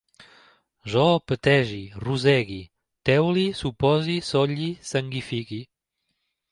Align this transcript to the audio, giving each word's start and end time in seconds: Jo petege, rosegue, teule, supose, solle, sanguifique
Jo 0.93 1.03
petege, 1.31 1.77
rosegue, 2.07 2.59
teule, 3.11 3.47
supose, 3.63 4.19
solle, 4.33 4.69
sanguifique 4.95 5.65